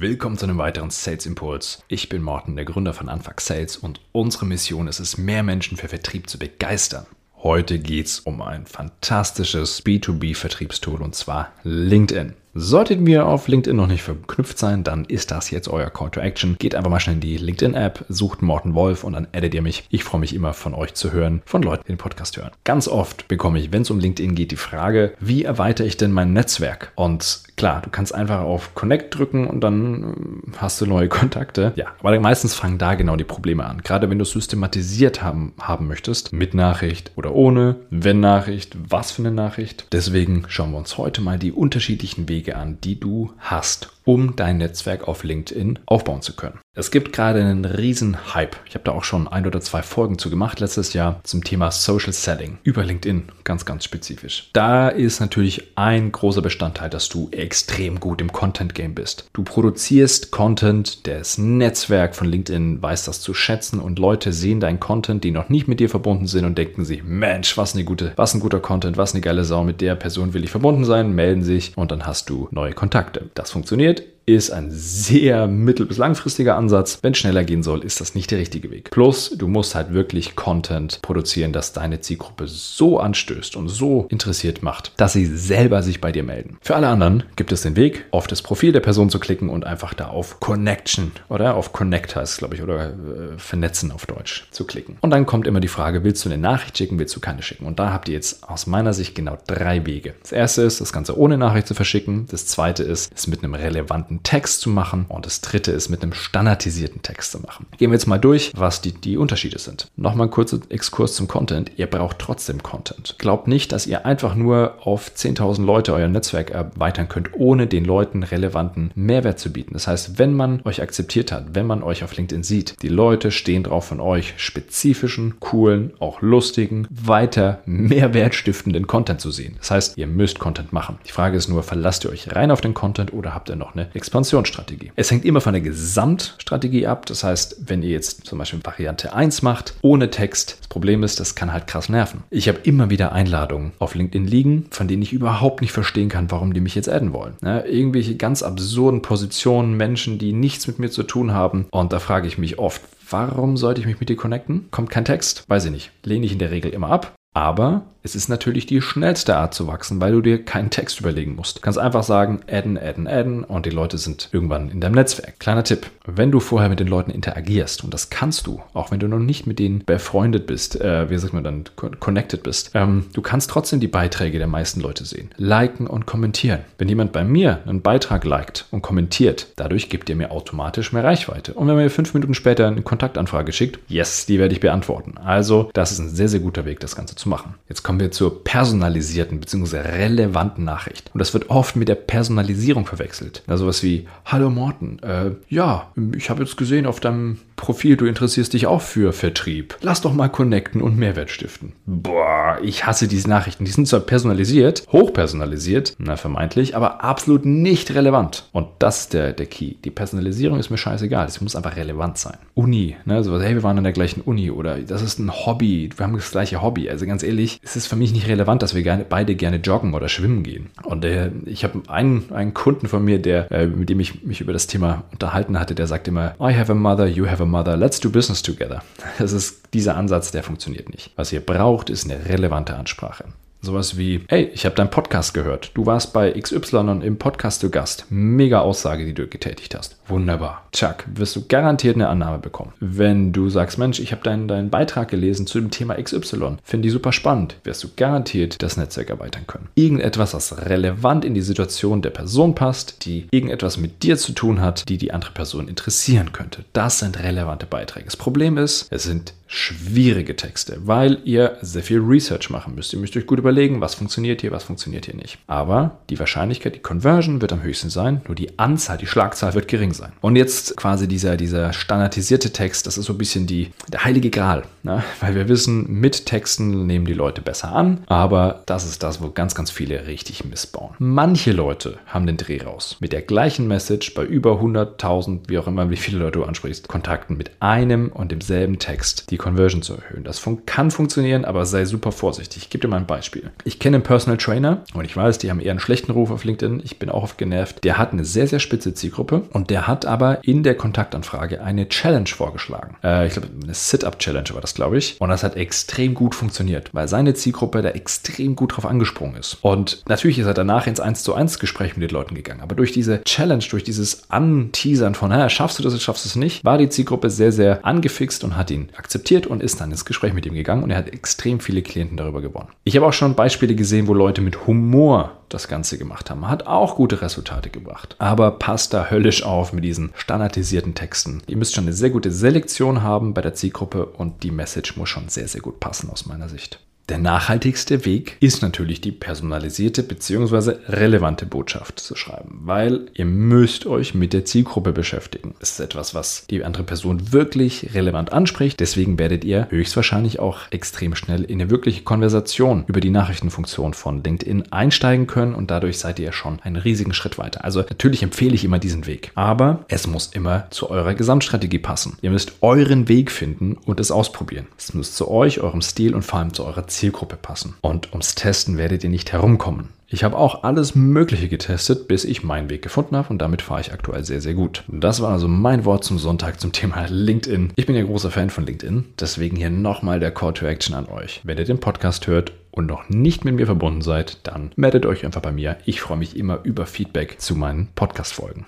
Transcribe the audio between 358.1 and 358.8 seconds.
empfehle ich immer